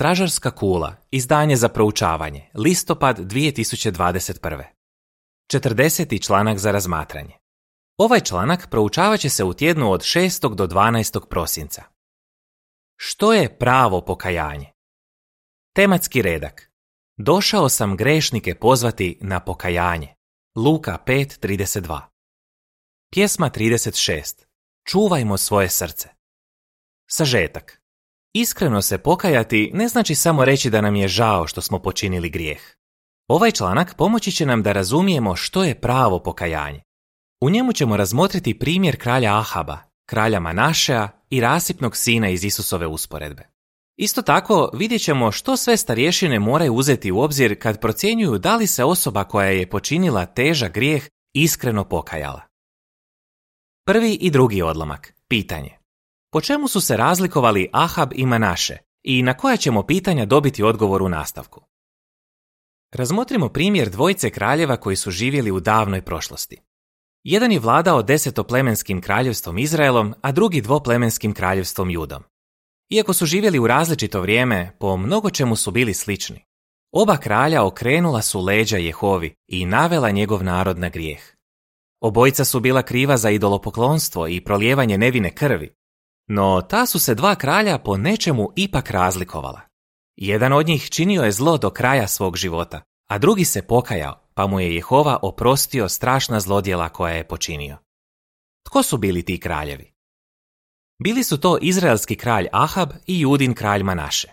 Stražarska 0.00 0.50
kula, 0.50 0.96
izdanje 1.10 1.56
za 1.56 1.68
proučavanje, 1.68 2.50
listopad 2.54 3.18
2021. 3.18 4.64
40. 5.52 6.22
članak 6.22 6.58
za 6.58 6.70
razmatranje. 6.70 7.38
Ovaj 7.98 8.20
članak 8.20 8.70
proučavat 8.70 9.20
će 9.20 9.28
se 9.28 9.44
u 9.44 9.54
tjednu 9.54 9.90
od 9.90 10.00
6. 10.00 10.54
do 10.54 10.66
12. 10.66 11.28
prosinca. 11.28 11.82
Što 12.96 13.32
je 13.32 13.58
pravo 13.58 14.00
pokajanje? 14.00 14.72
Tematski 15.74 16.22
redak. 16.22 16.70
Došao 17.16 17.68
sam 17.68 17.96
grešnike 17.96 18.54
pozvati 18.54 19.18
na 19.20 19.40
pokajanje. 19.40 20.14
Luka 20.56 20.98
5.32. 21.06 22.00
Pjesma 23.12 23.50
36. 23.50 24.44
Čuvajmo 24.86 25.36
svoje 25.36 25.68
srce. 25.68 26.08
Sažetak. 27.10 27.79
Iskreno 28.34 28.82
se 28.82 28.98
pokajati 28.98 29.70
ne 29.74 29.88
znači 29.88 30.14
samo 30.14 30.44
reći 30.44 30.70
da 30.70 30.80
nam 30.80 30.96
je 30.96 31.08
žao 31.08 31.46
što 31.46 31.60
smo 31.60 31.78
počinili 31.78 32.30
grijeh. 32.30 32.60
Ovaj 33.28 33.50
članak 33.50 33.94
pomoći 33.96 34.32
će 34.32 34.46
nam 34.46 34.62
da 34.62 34.72
razumijemo 34.72 35.36
što 35.36 35.64
je 35.64 35.80
pravo 35.80 36.18
pokajanje. 36.18 36.82
U 37.42 37.50
njemu 37.50 37.72
ćemo 37.72 37.96
razmotriti 37.96 38.58
primjer 38.58 39.00
kralja 39.00 39.38
Ahaba, 39.38 39.78
kralja 40.06 40.40
Manašea 40.40 41.08
i 41.30 41.40
rasipnog 41.40 41.96
sina 41.96 42.28
iz 42.28 42.44
Isusove 42.44 42.86
usporedbe. 42.86 43.42
Isto 43.96 44.22
tako 44.22 44.70
vidjet 44.74 45.02
ćemo 45.02 45.32
što 45.32 45.56
sve 45.56 45.76
starješine 45.76 46.38
moraju 46.38 46.74
uzeti 46.74 47.12
u 47.12 47.20
obzir 47.20 47.62
kad 47.62 47.80
procjenjuju 47.80 48.38
da 48.38 48.56
li 48.56 48.66
se 48.66 48.84
osoba 48.84 49.24
koja 49.24 49.48
je 49.48 49.70
počinila 49.70 50.26
težak 50.26 50.72
grijeh 50.72 51.08
iskreno 51.34 51.84
pokajala. 51.84 52.42
Prvi 53.86 54.12
i 54.12 54.30
drugi 54.30 54.62
odlomak. 54.62 55.14
Pitanje. 55.28 55.79
Po 56.32 56.40
čemu 56.40 56.68
su 56.68 56.80
se 56.80 56.96
razlikovali 56.96 57.68
Ahab 57.72 58.12
i 58.14 58.26
Manaše 58.26 58.76
i 59.02 59.22
na 59.22 59.34
koja 59.34 59.56
ćemo 59.56 59.82
pitanja 59.82 60.24
dobiti 60.26 60.62
odgovor 60.62 61.02
u 61.02 61.08
nastavku? 61.08 61.64
Razmotrimo 62.94 63.48
primjer 63.48 63.90
dvojice 63.90 64.30
kraljeva 64.30 64.76
koji 64.76 64.96
su 64.96 65.10
živjeli 65.10 65.50
u 65.50 65.60
davnoj 65.60 66.02
prošlosti. 66.02 66.56
Jedan 67.24 67.52
je 67.52 67.58
vladao 67.58 68.02
desetoplemenskim 68.02 69.00
kraljevstvom 69.00 69.58
Izraelom, 69.58 70.14
a 70.20 70.32
drugi 70.32 70.60
dvoplemenskim 70.60 71.34
kraljevstvom 71.34 71.90
Judom. 71.90 72.22
Iako 72.90 73.12
su 73.12 73.26
živjeli 73.26 73.58
u 73.58 73.66
različito 73.66 74.20
vrijeme, 74.20 74.76
po 74.80 74.96
mnogo 74.96 75.30
čemu 75.30 75.56
su 75.56 75.70
bili 75.70 75.94
slični. 75.94 76.44
Oba 76.92 77.16
kralja 77.16 77.64
okrenula 77.64 78.22
su 78.22 78.40
leđa 78.40 78.76
Jehovi 78.76 79.34
i 79.46 79.66
navela 79.66 80.10
njegov 80.10 80.44
narod 80.44 80.78
na 80.78 80.88
grijeh. 80.88 81.22
Obojica 82.00 82.44
su 82.44 82.60
bila 82.60 82.82
kriva 82.82 83.16
za 83.16 83.30
idolopoklonstvo 83.30 84.28
i 84.28 84.44
prolijevanje 84.44 84.98
nevine 84.98 85.34
krvi, 85.34 85.79
no 86.30 86.62
ta 86.62 86.86
su 86.86 86.98
se 86.98 87.14
dva 87.14 87.34
kralja 87.34 87.78
po 87.78 87.96
nečemu 87.96 88.52
ipak 88.56 88.90
razlikovala. 88.90 89.60
Jedan 90.16 90.52
od 90.52 90.66
njih 90.66 90.90
činio 90.90 91.22
je 91.22 91.32
zlo 91.32 91.58
do 91.58 91.70
kraja 91.70 92.08
svog 92.08 92.36
života, 92.36 92.82
a 93.08 93.18
drugi 93.18 93.44
se 93.44 93.62
pokajao, 93.62 94.20
pa 94.34 94.46
mu 94.46 94.60
je 94.60 94.74
Jehova 94.74 95.18
oprostio 95.22 95.88
strašna 95.88 96.40
zlodjela 96.40 96.88
koja 96.88 97.14
je 97.14 97.28
počinio. 97.28 97.76
Tko 98.66 98.82
su 98.82 98.96
bili 98.96 99.22
ti 99.22 99.40
kraljevi? 99.40 99.92
Bili 101.02 101.24
su 101.24 101.40
to 101.40 101.58
izraelski 101.60 102.16
kralj 102.16 102.46
Ahab 102.52 102.90
i 103.06 103.20
Judin 103.20 103.54
kralj 103.54 103.82
Manaše. 103.82 104.28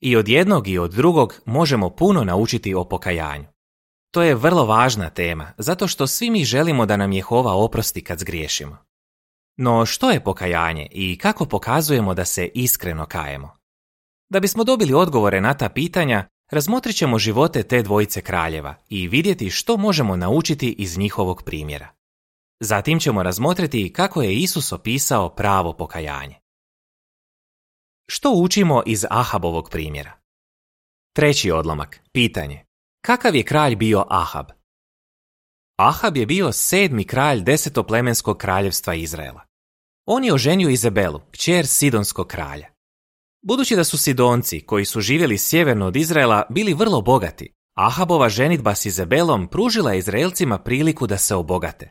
I 0.00 0.16
od 0.16 0.28
jednog 0.28 0.68
i 0.68 0.78
od 0.78 0.90
drugog 0.90 1.40
možemo 1.44 1.90
puno 1.90 2.24
naučiti 2.24 2.74
o 2.74 2.84
pokajanju. 2.84 3.46
To 4.10 4.22
je 4.22 4.34
vrlo 4.34 4.66
važna 4.66 5.10
tema, 5.10 5.52
zato 5.58 5.88
što 5.88 6.06
svi 6.06 6.30
mi 6.30 6.44
želimo 6.44 6.86
da 6.86 6.96
nam 6.96 7.12
Jehova 7.12 7.52
oprosti 7.52 8.04
kad 8.04 8.18
zgriješimo. 8.18 8.89
No 9.62 9.86
što 9.86 10.10
je 10.10 10.24
pokajanje 10.24 10.86
i 10.90 11.18
kako 11.18 11.44
pokazujemo 11.44 12.14
da 12.14 12.24
se 12.24 12.48
iskreno 12.54 13.06
kajemo? 13.06 13.56
Da 14.32 14.40
bismo 14.40 14.64
dobili 14.64 14.94
odgovore 14.94 15.40
na 15.40 15.54
ta 15.54 15.68
pitanja, 15.68 16.28
razmotrit 16.50 16.96
ćemo 16.96 17.18
živote 17.18 17.62
te 17.62 17.82
dvojice 17.82 18.22
kraljeva 18.22 18.74
i 18.88 19.08
vidjeti 19.08 19.50
što 19.50 19.76
možemo 19.76 20.16
naučiti 20.16 20.74
iz 20.78 20.98
njihovog 20.98 21.42
primjera. 21.42 21.88
Zatim 22.60 23.00
ćemo 23.00 23.22
razmotriti 23.22 23.92
kako 23.92 24.22
je 24.22 24.34
Isus 24.34 24.72
opisao 24.72 25.28
pravo 25.28 25.72
pokajanje. 25.72 26.40
Što 28.08 28.30
učimo 28.30 28.82
iz 28.86 29.06
Ahabovog 29.10 29.70
primjera? 29.70 30.12
Treći 31.16 31.50
odlomak, 31.50 32.00
pitanje. 32.12 32.64
Kakav 33.04 33.36
je 33.36 33.44
kralj 33.44 33.76
bio 33.76 34.04
Ahab? 34.10 34.46
Ahab 35.76 36.16
je 36.16 36.26
bio 36.26 36.52
sedmi 36.52 37.04
kralj 37.04 37.42
desetoplemenskog 37.42 38.38
kraljevstva 38.38 38.94
Izraela. 38.94 39.49
On 40.12 40.24
je 40.24 40.34
oženio 40.34 40.68
Izabelu, 40.68 41.20
kćer 41.30 41.66
Sidonskog 41.66 42.26
kralja. 42.26 42.66
Budući 43.42 43.76
da 43.76 43.84
su 43.84 43.98
Sidonci, 43.98 44.60
koji 44.60 44.84
su 44.84 45.00
živjeli 45.00 45.38
sjeverno 45.38 45.86
od 45.86 45.96
Izraela, 45.96 46.42
bili 46.48 46.74
vrlo 46.74 47.00
bogati, 47.00 47.52
Ahabova 47.76 48.28
ženitba 48.28 48.74
s 48.74 48.86
Izabelom 48.86 49.48
pružila 49.48 49.94
Izraelcima 49.94 50.58
priliku 50.58 51.06
da 51.06 51.18
se 51.18 51.34
obogate. 51.34 51.90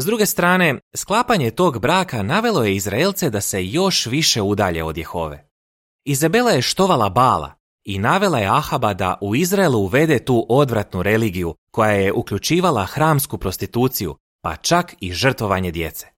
S 0.00 0.06
druge 0.06 0.26
strane, 0.26 0.78
sklapanje 0.96 1.50
tog 1.50 1.78
braka 1.78 2.22
navelo 2.22 2.64
je 2.64 2.76
Izraelce 2.76 3.30
da 3.30 3.40
se 3.40 3.66
još 3.66 4.06
više 4.06 4.42
udalje 4.42 4.84
od 4.84 4.98
Jehove. 4.98 5.48
Izabela 6.04 6.50
je 6.50 6.62
štovala 6.62 7.08
Bala 7.08 7.54
i 7.84 7.98
navela 7.98 8.38
je 8.38 8.48
Ahaba 8.48 8.94
da 8.94 9.18
u 9.20 9.36
Izraelu 9.36 9.78
uvede 9.78 10.24
tu 10.24 10.46
odvratnu 10.48 11.02
religiju 11.02 11.54
koja 11.70 11.90
je 11.90 12.12
uključivala 12.12 12.84
hramsku 12.84 13.38
prostituciju, 13.38 14.16
pa 14.42 14.56
čak 14.56 14.94
i 15.00 15.12
žrtvovanje 15.12 15.70
djece. 15.70 16.17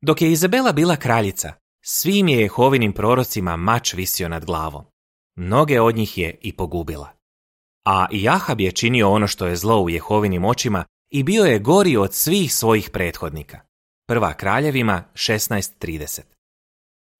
Dok 0.00 0.22
je 0.22 0.32
Izabela 0.32 0.72
bila 0.72 0.96
kraljica, 0.96 1.52
svim 1.84 2.28
je 2.28 2.40
Jehovinim 2.40 2.92
prorocima 2.92 3.56
mač 3.56 3.94
visio 3.94 4.28
nad 4.28 4.44
glavom. 4.44 4.84
Mnoge 5.36 5.80
od 5.80 5.96
njih 5.96 6.18
je 6.18 6.38
i 6.42 6.56
pogubila. 6.56 7.08
A 7.86 8.06
i 8.10 8.28
Ahab 8.28 8.60
je 8.60 8.72
činio 8.72 9.10
ono 9.10 9.26
što 9.26 9.46
je 9.46 9.56
zlo 9.56 9.80
u 9.82 9.90
Jehovinim 9.90 10.44
očima 10.44 10.84
i 11.10 11.22
bio 11.22 11.44
je 11.44 11.58
gori 11.58 11.96
od 11.96 12.14
svih 12.14 12.54
svojih 12.54 12.90
prethodnika. 12.90 13.60
Prva 14.08 14.32
kraljevima 14.32 15.04
16.30. 15.14 16.20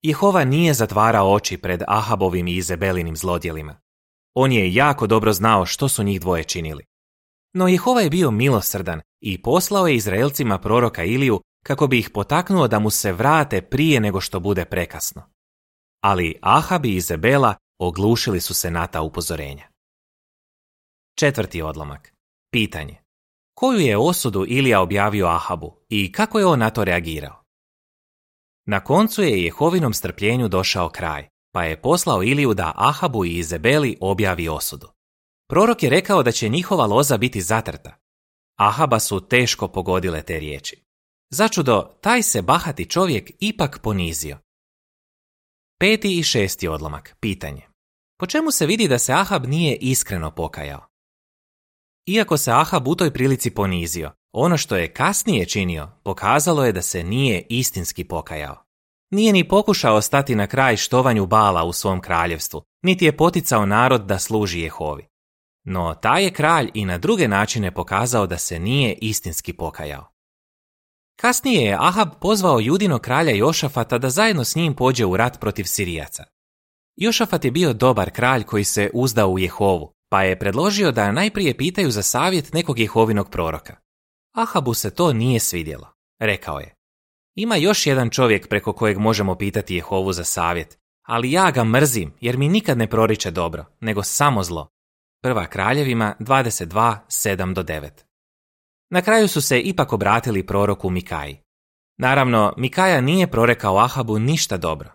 Jehova 0.02 0.44
nije 0.44 0.74
zatvarao 0.74 1.32
oči 1.32 1.56
pred 1.56 1.82
Ahabovim 1.86 2.48
i 2.48 2.56
Izabelinim 2.56 3.16
zlodjelima. 3.16 3.80
On 4.34 4.52
je 4.52 4.74
jako 4.74 5.06
dobro 5.06 5.32
znao 5.32 5.66
što 5.66 5.88
su 5.88 6.02
njih 6.02 6.20
dvoje 6.20 6.44
činili. 6.44 6.84
No 7.54 7.68
Jehova 7.68 8.00
je 8.00 8.10
bio 8.10 8.30
milosrdan 8.30 9.00
i 9.20 9.42
poslao 9.42 9.86
je 9.86 9.96
Izraelcima 9.96 10.58
proroka 10.58 11.04
Iliju 11.04 11.40
kako 11.62 11.86
bi 11.86 11.98
ih 11.98 12.10
potaknuo 12.10 12.68
da 12.68 12.78
mu 12.78 12.90
se 12.90 13.12
vrate 13.12 13.62
prije 13.62 14.00
nego 14.00 14.20
što 14.20 14.40
bude 14.40 14.64
prekasno. 14.64 15.22
Ali 16.02 16.38
Ahab 16.42 16.86
i 16.86 16.96
Izabela 16.96 17.54
oglušili 17.78 18.40
su 18.40 18.54
se 18.54 18.70
na 18.70 18.86
ta 18.86 19.02
upozorenja. 19.02 19.68
Četvrti 21.18 21.62
odlomak. 21.62 22.14
Pitanje. 22.52 23.02
Koju 23.54 23.78
je 23.78 23.98
osudu 23.98 24.44
Ilija 24.48 24.80
objavio 24.80 25.26
Ahabu 25.26 25.76
i 25.88 26.12
kako 26.12 26.38
je 26.38 26.46
on 26.46 26.58
na 26.58 26.70
to 26.70 26.84
reagirao? 26.84 27.42
Na 28.66 28.84
koncu 28.84 29.22
je 29.22 29.44
Jehovinom 29.44 29.94
strpljenju 29.94 30.48
došao 30.48 30.88
kraj, 30.88 31.28
pa 31.52 31.64
je 31.64 31.82
poslao 31.82 32.22
Iliju 32.22 32.54
da 32.54 32.72
Ahabu 32.76 33.24
i 33.24 33.38
Izabeli 33.38 33.96
objavi 34.00 34.48
osudu. 34.48 34.88
Prorok 35.48 35.82
je 35.82 35.90
rekao 35.90 36.22
da 36.22 36.32
će 36.32 36.48
njihova 36.48 36.86
loza 36.86 37.16
biti 37.16 37.40
zatrta. 37.40 37.96
Ahaba 38.58 39.00
su 39.00 39.20
teško 39.20 39.68
pogodile 39.68 40.22
te 40.22 40.38
riječi. 40.38 40.87
Začudo, 41.30 41.90
taj 42.00 42.22
se 42.22 42.42
bahati 42.42 42.84
čovjek 42.84 43.30
ipak 43.40 43.78
ponizio. 43.82 44.38
Peti 45.80 46.18
i 46.18 46.22
šesti 46.22 46.68
odlomak. 46.68 47.16
Pitanje. 47.20 47.62
Po 48.20 48.26
čemu 48.26 48.50
se 48.50 48.66
vidi 48.66 48.88
da 48.88 48.98
se 48.98 49.12
Ahab 49.12 49.46
nije 49.46 49.76
iskreno 49.76 50.30
pokajao? 50.30 50.86
Iako 52.06 52.36
se 52.36 52.52
Ahab 52.52 52.88
u 52.88 52.94
toj 52.94 53.12
prilici 53.12 53.50
ponizio, 53.50 54.12
ono 54.32 54.56
što 54.56 54.76
je 54.76 54.92
kasnije 54.92 55.46
činio 55.46 55.88
pokazalo 56.04 56.64
je 56.64 56.72
da 56.72 56.82
se 56.82 57.04
nije 57.04 57.46
istinski 57.48 58.04
pokajao. 58.04 58.64
Nije 59.10 59.32
ni 59.32 59.48
pokušao 59.48 60.02
stati 60.02 60.34
na 60.34 60.46
kraj 60.46 60.76
štovanju 60.76 61.26
bala 61.26 61.64
u 61.64 61.72
svom 61.72 62.00
kraljevstvu, 62.00 62.62
niti 62.84 63.04
je 63.04 63.16
poticao 63.16 63.66
narod 63.66 64.06
da 64.06 64.18
služi 64.18 64.60
Jehovi. 64.60 65.06
No 65.64 65.94
taj 65.94 66.24
je 66.24 66.32
kralj 66.32 66.70
i 66.74 66.84
na 66.84 66.98
druge 66.98 67.28
načine 67.28 67.74
pokazao 67.74 68.26
da 68.26 68.38
se 68.38 68.58
nije 68.58 68.98
istinski 69.00 69.52
pokajao. 69.52 70.17
Kasnije 71.20 71.62
je 71.62 71.76
Ahab 71.80 72.08
pozvao 72.20 72.60
judino 72.60 72.98
kralja 72.98 73.34
Jošafata 73.34 73.98
da 73.98 74.10
zajedno 74.10 74.44
s 74.44 74.56
njim 74.56 74.74
pođe 74.74 75.04
u 75.06 75.16
rat 75.16 75.40
protiv 75.40 75.64
Sirijaca. 75.64 76.24
Jošafat 76.96 77.44
je 77.44 77.50
bio 77.50 77.72
dobar 77.72 78.10
kralj 78.10 78.42
koji 78.42 78.64
se 78.64 78.90
uzdao 78.94 79.28
u 79.28 79.38
Jehovu, 79.38 79.92
pa 80.10 80.22
je 80.22 80.38
predložio 80.38 80.92
da 80.92 81.12
najprije 81.12 81.56
pitaju 81.56 81.90
za 81.90 82.02
savjet 82.02 82.52
nekog 82.52 82.78
Jehovinog 82.78 83.30
proroka. 83.30 83.76
Ahabu 84.34 84.74
se 84.74 84.94
to 84.94 85.12
nije 85.12 85.40
svidjelo. 85.40 85.92
Rekao 86.20 86.58
je, 86.58 86.74
ima 87.34 87.56
još 87.56 87.86
jedan 87.86 88.10
čovjek 88.10 88.48
preko 88.48 88.72
kojeg 88.72 88.98
možemo 88.98 89.34
pitati 89.34 89.74
Jehovu 89.74 90.12
za 90.12 90.24
savjet, 90.24 90.78
ali 91.06 91.32
ja 91.32 91.50
ga 91.50 91.64
mrzim 91.64 92.14
jer 92.20 92.36
mi 92.36 92.48
nikad 92.48 92.78
ne 92.78 92.86
proriče 92.86 93.30
dobro, 93.30 93.64
nego 93.80 94.02
samo 94.02 94.42
zlo. 94.42 94.68
Prva 95.22 95.46
kraljevima 95.46 96.14
22, 96.20 96.96
7 97.08 97.54
do 97.54 97.62
9. 97.62 98.07
Na 98.90 99.02
kraju 99.02 99.28
su 99.28 99.40
se 99.40 99.60
ipak 99.60 99.92
obratili 99.92 100.46
proroku 100.46 100.90
Mikaji. 100.90 101.40
Naravno, 101.98 102.54
Mikaja 102.56 103.00
nije 103.00 103.30
prorekao 103.30 103.78
Ahabu 103.78 104.18
ništa 104.18 104.56
dobro. 104.56 104.90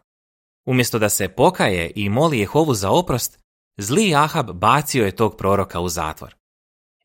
Umjesto 0.65 0.99
da 0.99 1.09
se 1.09 1.29
pokaje 1.29 1.91
i 1.95 2.09
moli 2.09 2.39
Jehovu 2.39 2.73
za 2.73 2.91
oprost, 2.91 3.39
zli 3.77 4.15
Ahab 4.15 4.51
bacio 4.51 5.05
je 5.05 5.15
tog 5.15 5.37
proroka 5.37 5.79
u 5.79 5.89
zatvor. 5.89 6.35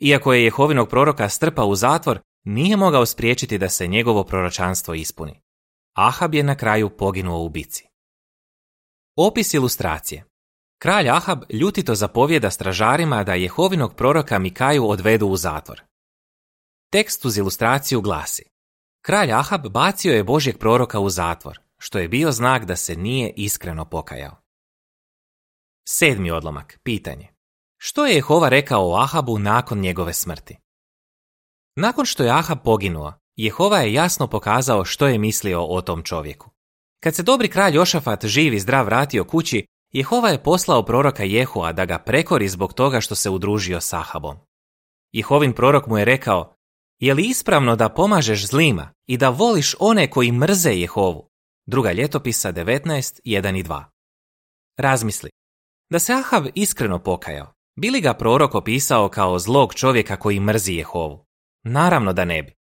Iako 0.00 0.32
je 0.32 0.44
Jehovinog 0.44 0.88
proroka 0.88 1.29
strpao 1.29 1.67
u 1.67 1.75
zatvor, 1.75 2.20
nije 2.44 2.76
mogao 2.76 3.06
spriječiti 3.06 3.58
da 3.58 3.69
se 3.69 3.87
njegovo 3.87 4.25
proročanstvo 4.25 4.94
ispuni. 4.94 5.40
Ahab 5.96 6.35
je 6.35 6.43
na 6.43 6.55
kraju 6.55 6.90
poginuo 6.90 7.44
u 7.44 7.49
bici. 7.49 7.88
Opis 9.17 9.55
ilustracije. 9.55 10.25
Kralj 10.79 11.11
Ahab 11.11 11.43
ljutito 11.50 11.94
zapovjeda 11.94 12.50
stražarima 12.50 13.25
da 13.25 13.35
Jehovinog 13.35 13.94
proroka 13.94 14.38
Mikaju 14.38 14.88
odvedu 14.88 15.26
u 15.26 15.37
zatvor. 15.37 15.88
Tekst 16.90 17.25
uz 17.25 17.38
ilustraciju 17.38 18.00
glasi 18.00 18.43
Kralj 19.05 19.32
Ahab 19.32 19.67
bacio 19.67 20.12
je 20.12 20.25
Božjeg 20.25 20.58
proroka 20.58 21.00
u 21.00 21.11
zatvor, 21.11 21.61
što 21.79 21.99
je 21.99 22.08
bio 22.08 22.32
znak 22.32 22.64
da 22.64 22.76
se 22.76 22.96
nije 22.96 23.32
iskreno 23.37 23.85
pokajao. 23.85 24.37
Sedmi 25.88 26.31
odlomak, 26.31 26.81
pitanje. 26.82 27.29
Što 27.76 28.06
je 28.06 28.14
Jehova 28.14 28.49
rekao 28.49 28.90
o 28.90 28.96
Ahabu 28.96 29.38
nakon 29.38 29.81
njegove 29.81 30.12
smrti? 30.12 30.56
Nakon 31.76 32.05
što 32.05 32.25
je 32.25 32.31
Ahab 32.31 32.58
poginuo, 32.64 33.12
Jehova 33.37 33.79
je 33.79 33.93
jasno 33.93 34.26
pokazao 34.26 34.85
što 34.85 35.06
je 35.06 35.19
mislio 35.19 35.64
o 35.64 35.82
tom 35.82 36.02
čovjeku. 36.02 36.50
Kad 37.02 37.14
se 37.14 37.23
dobri 37.23 37.49
kralj 37.49 37.76
Jošafat 37.76 38.25
živ 38.25 38.55
i 38.55 38.61
zdrav 38.61 38.85
vratio 38.85 39.25
kući, 39.25 39.67
Jehova 39.93 40.29
je 40.29 40.43
poslao 40.43 40.85
proroka 40.85 41.25
Jehua 41.25 41.73
da 41.73 41.85
ga 41.85 41.99
prekori 41.99 42.49
zbog 42.49 42.73
toga 42.73 43.00
što 43.00 43.14
se 43.14 43.31
udružio 43.31 43.81
s 43.81 43.93
Ahabom. 43.93 44.37
Jehovin 45.12 45.52
prorok 45.52 45.87
mu 45.87 45.99
je 45.99 46.05
rekao, 46.05 46.57
je 47.00 47.15
li 47.15 47.29
ispravno 47.29 47.77
da 47.77 47.89
pomažeš 47.89 48.47
zlima 48.47 48.93
i 49.06 49.17
da 49.17 49.29
voliš 49.29 49.75
one 49.79 50.11
koji 50.11 50.33
mrze 50.33 50.71
Jehovu? 50.71 51.29
Druga 51.67 51.93
ljetopisa 51.93 52.53
19, 52.53 53.21
1 53.25 53.59
i 53.59 53.62
2. 53.62 53.85
Razmisli. 54.77 55.31
Da 55.91 55.99
se 55.99 56.12
Ahab 56.12 56.47
iskreno 56.55 56.99
pokajao, 56.99 57.53
bili 57.81 58.00
ga 58.00 58.15
prorok 58.15 58.55
opisao 58.55 59.09
kao 59.09 59.39
zlog 59.39 59.75
čovjeka 59.75 60.17
koji 60.17 60.41
mrzi 60.41 60.75
Jehovu? 60.75 61.25
Naravno 61.65 62.12
da 62.12 62.25
ne 62.25 62.43
bi. 62.43 62.55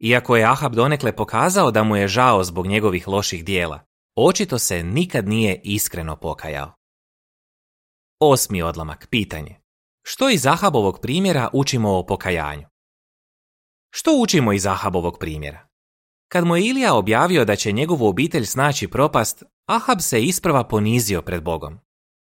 Iako 0.00 0.36
je 0.36 0.44
Ahab 0.44 0.74
donekle 0.74 1.16
pokazao 1.16 1.70
da 1.70 1.82
mu 1.82 1.96
je 1.96 2.08
žao 2.08 2.44
zbog 2.44 2.66
njegovih 2.66 3.08
loših 3.08 3.44
dijela, 3.44 3.80
očito 4.16 4.58
se 4.58 4.82
nikad 4.82 5.28
nije 5.28 5.60
iskreno 5.64 6.16
pokajao. 6.16 6.72
Osmi 8.20 8.62
odlomak, 8.62 9.06
pitanje. 9.10 9.60
Što 10.06 10.30
iz 10.30 10.46
Ahabovog 10.46 11.00
primjera 11.00 11.48
učimo 11.52 11.98
o 11.98 12.06
pokajanju? 12.06 12.66
Što 13.96 14.10
učimo 14.20 14.52
iz 14.52 14.66
Ahabovog 14.66 15.18
primjera? 15.18 15.66
Kad 16.28 16.46
mu 16.46 16.56
je 16.56 16.66
Ilija 16.66 16.94
objavio 16.94 17.44
da 17.44 17.56
će 17.56 17.72
njegovu 17.72 18.06
obitelj 18.06 18.44
snaći 18.44 18.88
propast, 18.88 19.42
Ahab 19.66 19.98
se 20.00 20.22
isprava 20.22 20.64
ponizio 20.64 21.22
pred 21.22 21.42
Bogom. 21.42 21.78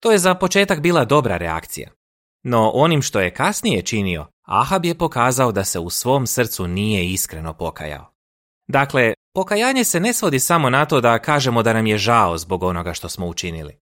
To 0.02 0.12
je 0.12 0.18
za 0.18 0.34
početak 0.34 0.80
bila 0.80 1.04
dobra 1.04 1.36
reakcija. 1.36 1.90
No 2.44 2.70
onim 2.74 3.02
što 3.02 3.20
je 3.20 3.34
kasnije 3.34 3.82
činio, 3.82 4.26
Ahab 4.46 4.84
je 4.84 4.98
pokazao 4.98 5.52
da 5.52 5.64
se 5.64 5.78
u 5.78 5.90
svom 5.90 6.26
srcu 6.26 6.66
nije 6.66 7.10
iskreno 7.10 7.52
pokajao. 7.52 8.12
Dakle, 8.68 9.14
pokajanje 9.34 9.84
se 9.84 10.00
ne 10.00 10.12
svodi 10.12 10.40
samo 10.40 10.70
na 10.70 10.84
to 10.86 11.00
da 11.00 11.18
kažemo 11.18 11.62
da 11.62 11.72
nam 11.72 11.86
je 11.86 11.98
žao 11.98 12.38
zbog 12.38 12.62
onoga 12.62 12.94
što 12.94 13.08
smo 13.08 13.26
učinili. 13.26 13.78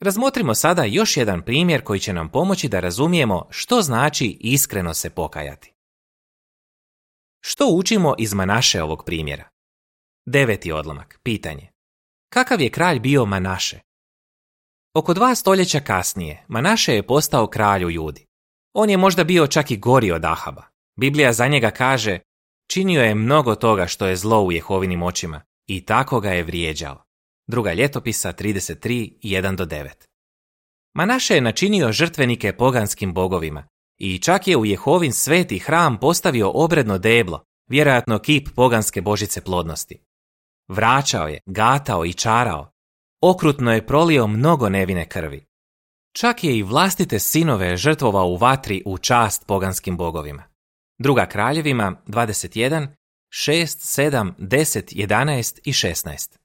Razmotrimo 0.00 0.54
sada 0.54 0.84
još 0.84 1.16
jedan 1.16 1.42
primjer 1.42 1.84
koji 1.84 2.00
će 2.00 2.12
nam 2.12 2.28
pomoći 2.28 2.68
da 2.68 2.80
razumijemo 2.80 3.46
što 3.50 3.82
znači 3.82 4.36
iskreno 4.40 4.94
se 4.94 5.10
pokajati. 5.10 5.77
Što 7.40 7.66
učimo 7.66 8.14
iz 8.18 8.34
Manaše 8.34 8.82
ovog 8.82 9.04
primjera? 9.04 9.48
Deveti 10.26 10.72
odlomak, 10.72 11.20
pitanje. 11.22 11.70
Kakav 12.32 12.60
je 12.60 12.70
kralj 12.70 13.00
bio 13.00 13.24
Manaše? 13.24 13.80
Oko 14.94 15.14
dva 15.14 15.34
stoljeća 15.34 15.80
kasnije, 15.80 16.44
Manaše 16.48 16.94
je 16.94 17.06
postao 17.06 17.46
kralj 17.46 17.84
u 17.84 17.90
Judi. 17.90 18.26
On 18.74 18.90
je 18.90 18.96
možda 18.96 19.24
bio 19.24 19.46
čak 19.46 19.70
i 19.70 19.76
gori 19.76 20.10
od 20.12 20.24
Ahaba. 20.24 20.62
Biblija 21.00 21.32
za 21.32 21.46
njega 21.46 21.70
kaže, 21.70 22.18
činio 22.70 23.02
je 23.02 23.14
mnogo 23.14 23.54
toga 23.54 23.86
što 23.86 24.06
je 24.06 24.16
zlo 24.16 24.42
u 24.42 24.52
Jehovinim 24.52 25.02
očima 25.02 25.42
i 25.66 25.84
tako 25.84 26.20
ga 26.20 26.30
je 26.30 26.42
vrijeđao. 26.42 27.04
Druga 27.46 27.72
ljetopisa 27.72 28.32
33, 28.32 29.18
1 29.22 29.56
do 29.56 29.64
9. 29.66 29.88
Manaše 30.94 31.34
je 31.34 31.40
načinio 31.40 31.92
žrtvenike 31.92 32.52
poganskim 32.52 33.14
bogovima 33.14 33.68
i 33.98 34.18
čak 34.18 34.48
je 34.48 34.56
u 34.56 34.64
Jehovin 34.64 35.12
sveti 35.12 35.58
hram 35.58 35.98
postavio 35.98 36.50
obredno 36.54 36.98
deblo, 36.98 37.44
vjerojatno 37.70 38.18
kip 38.18 38.48
poganske 38.54 39.00
božice 39.00 39.40
plodnosti. 39.40 40.00
Vraćao 40.68 41.28
je, 41.28 41.40
gatao 41.46 42.04
i 42.04 42.12
čarao. 42.12 42.70
Okrutno 43.22 43.72
je 43.72 43.86
prolio 43.86 44.26
mnogo 44.26 44.68
nevine 44.68 45.08
krvi. 45.08 45.46
Čak 46.12 46.44
je 46.44 46.58
i 46.58 46.62
vlastite 46.62 47.18
sinove 47.18 47.76
žrtvovao 47.76 48.28
u 48.28 48.36
vatri 48.36 48.82
u 48.86 48.98
čast 48.98 49.46
poganskim 49.46 49.96
bogovima. 49.96 50.42
Druga 50.98 51.26
kraljevima 51.26 52.02
21, 52.06 52.86
6, 53.46 53.62
7, 54.10 54.32
10, 54.38 55.06
11 55.06 55.58
i 55.64 55.72
16. 55.72 56.36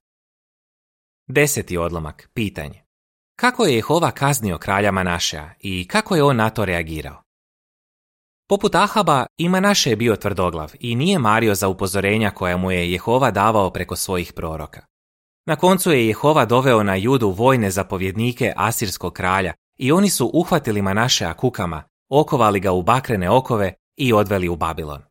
Deseti 1.27 1.77
odlomak, 1.77 2.29
pitanje. 2.33 2.83
Kako 3.39 3.65
je 3.65 3.75
Jehova 3.75 4.11
kaznio 4.11 4.57
kralja 4.57 4.91
Manašea 4.91 5.50
i 5.59 5.88
kako 5.88 6.15
je 6.15 6.23
on 6.23 6.35
na 6.35 6.50
to 6.50 6.65
reagirao? 6.65 7.22
Poput 8.53 8.75
Ahaba, 8.75 9.25
i 9.38 9.50
Manaše 9.50 9.89
je 9.89 9.95
bio 9.95 10.15
tvrdoglav 10.15 10.71
i 10.79 10.95
nije 10.95 11.19
mario 11.19 11.55
za 11.55 11.67
upozorenja 11.67 12.29
koja 12.29 12.57
mu 12.57 12.71
je 12.71 12.91
Jehova 12.91 13.31
davao 13.31 13.69
preko 13.69 13.95
svojih 13.95 14.33
proroka. 14.33 14.85
Na 15.45 15.55
koncu 15.55 15.91
je 15.91 16.07
Jehova 16.07 16.45
doveo 16.45 16.83
na 16.83 16.95
judu 16.95 17.29
vojne 17.29 17.71
zapovjednike 17.71 18.53
Asirskog 18.55 19.13
kralja 19.13 19.53
i 19.77 19.91
oni 19.91 20.09
su 20.09 20.31
uhvatili 20.33 20.81
Manašea 20.81 21.33
kukama, 21.33 21.83
okovali 22.09 22.59
ga 22.59 22.71
u 22.71 22.81
bakrene 22.81 23.29
okove 23.29 23.73
i 23.97 24.13
odveli 24.13 24.50
u 24.50 24.55
Babilon. 24.55 25.01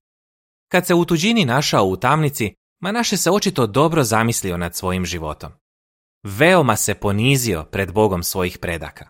Kad 0.69 0.87
se 0.87 0.95
u 0.95 1.05
tuđini 1.05 1.45
našao 1.45 1.85
u 1.85 1.97
tamnici, 1.97 2.55
Manaše 2.81 3.17
se 3.17 3.31
očito 3.31 3.67
dobro 3.67 4.05
zamislio 4.05 4.57
nad 4.57 4.75
svojim 4.75 5.05
životom. 5.05 5.53
Veoma 6.23 6.77
se 6.77 6.95
ponizio 6.95 7.65
pred 7.65 7.93
Bogom 7.93 8.23
svojih 8.23 8.59
predaka. 8.59 9.09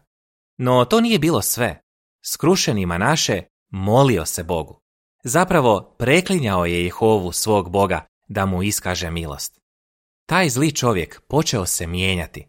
No 0.59 0.85
to 0.85 1.01
nije 1.01 1.19
bilo 1.19 1.43
sve. 1.43 1.81
Skrušeni 2.25 2.87
Manaše 2.87 3.52
molio 3.73 4.27
se 4.27 4.43
Bogu. 4.43 4.81
Zapravo 5.25 5.95
preklinjao 5.99 6.67
je 6.67 6.85
Jehovu 6.85 7.33
svog 7.33 7.71
Boga 7.71 8.07
da 8.29 8.47
mu 8.47 8.63
iskaže 8.63 9.11
milost. 9.11 9.61
Taj 10.27 10.49
zli 10.49 10.73
čovjek 10.73 11.21
počeo 11.29 11.67
se 11.67 11.87
mijenjati. 11.87 12.47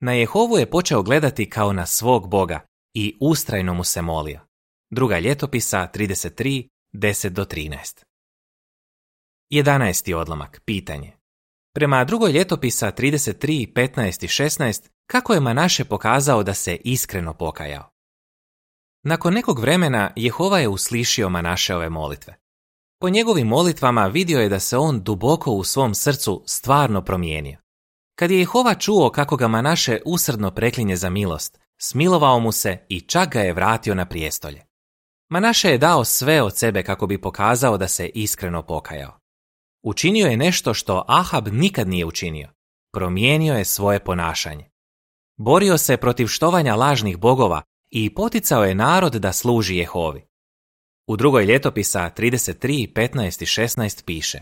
Na 0.00 0.12
Jehovu 0.12 0.58
je 0.58 0.70
počeo 0.70 1.02
gledati 1.02 1.50
kao 1.50 1.72
na 1.72 1.86
svog 1.86 2.28
Boga 2.28 2.60
i 2.94 3.16
ustrajno 3.20 3.74
mu 3.74 3.84
se 3.84 4.02
molio. 4.02 4.40
Druga 4.90 5.18
ljetopisa 5.18 5.88
33, 5.94 6.68
10 6.92 7.28
do 7.28 7.44
13. 7.44 8.04
11. 9.52 10.14
odlomak, 10.14 10.62
pitanje. 10.64 11.12
Prema 11.74 12.04
drugoj 12.04 12.32
ljetopisa 12.32 12.92
33, 12.92 13.72
15 13.72 14.24
i 14.24 14.28
16, 14.28 14.88
kako 15.06 15.34
je 15.34 15.40
Manaše 15.40 15.84
pokazao 15.84 16.42
da 16.42 16.54
se 16.54 16.76
iskreno 16.84 17.34
pokajao? 17.34 17.95
Nakon 19.08 19.34
nekog 19.34 19.58
vremena 19.58 20.10
Jehova 20.16 20.58
je 20.58 20.68
uslišio 20.68 21.28
Manašeove 21.28 21.88
molitve. 21.88 22.34
Po 23.00 23.08
njegovim 23.08 23.46
molitvama 23.46 24.06
vidio 24.06 24.40
je 24.40 24.48
da 24.48 24.60
se 24.60 24.78
on 24.78 25.02
duboko 25.02 25.50
u 25.50 25.64
svom 25.64 25.94
srcu 25.94 26.42
stvarno 26.46 27.02
promijenio. 27.02 27.58
Kad 28.18 28.30
je 28.30 28.38
Jehova 28.38 28.74
čuo 28.74 29.10
kako 29.10 29.36
ga 29.36 29.48
Manaše 29.48 30.00
usrdno 30.04 30.50
preklinje 30.50 30.96
za 30.96 31.10
milost, 31.10 31.58
smilovao 31.80 32.40
mu 32.40 32.52
se 32.52 32.78
i 32.88 33.00
čak 33.00 33.28
ga 33.28 33.40
je 33.40 33.52
vratio 33.52 33.94
na 33.94 34.06
prijestolje. 34.06 34.64
Manaše 35.30 35.68
je 35.68 35.78
dao 35.78 36.04
sve 36.04 36.42
od 36.42 36.56
sebe 36.56 36.82
kako 36.82 37.06
bi 37.06 37.20
pokazao 37.20 37.78
da 37.78 37.88
se 37.88 38.08
iskreno 38.08 38.62
pokajao. 38.62 39.18
Učinio 39.84 40.26
je 40.26 40.36
nešto 40.36 40.74
što 40.74 41.04
Ahab 41.08 41.48
nikad 41.48 41.88
nije 41.88 42.04
učinio. 42.04 42.48
Promijenio 42.92 43.54
je 43.54 43.64
svoje 43.64 44.04
ponašanje. 44.04 44.70
Borio 45.36 45.78
se 45.78 45.96
protiv 45.96 46.26
štovanja 46.26 46.74
lažnih 46.74 47.18
bogova 47.18 47.62
i 47.90 48.14
poticao 48.14 48.64
je 48.64 48.74
narod 48.74 49.12
da 49.12 49.32
služi 49.32 49.76
Jehovi. 49.76 50.22
U 51.06 51.16
drugoj 51.16 51.44
ljetopisa 51.44 52.10
33, 52.16 52.92
15 52.92 53.42
i 53.42 53.46
16 53.46 54.04
piše 54.04 54.40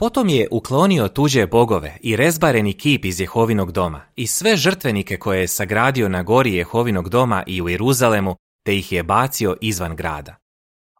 Potom 0.00 0.28
je 0.28 0.48
uklonio 0.50 1.08
tuđe 1.08 1.46
bogove 1.46 1.96
i 2.00 2.16
rezbareni 2.16 2.72
kip 2.72 3.04
iz 3.04 3.20
Jehovinog 3.20 3.72
doma 3.72 4.02
i 4.16 4.26
sve 4.26 4.56
žrtvenike 4.56 5.18
koje 5.18 5.40
je 5.40 5.48
sagradio 5.48 6.08
na 6.08 6.22
gori 6.22 6.54
Jehovinog 6.54 7.08
doma 7.08 7.44
i 7.46 7.62
u 7.62 7.68
Jeruzalemu, 7.68 8.36
te 8.66 8.76
ih 8.76 8.92
je 8.92 9.02
bacio 9.02 9.56
izvan 9.60 9.96
grada. 9.96 10.36